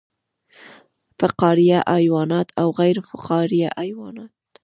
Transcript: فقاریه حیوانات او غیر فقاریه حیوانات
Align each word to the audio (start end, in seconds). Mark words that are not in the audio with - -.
فقاریه 1.19 1.79
حیوانات 1.93 2.47
او 2.61 2.67
غیر 2.79 2.97
فقاریه 3.09 3.69
حیوانات 3.79 4.31